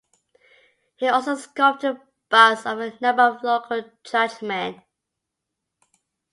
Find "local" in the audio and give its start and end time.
3.43-3.83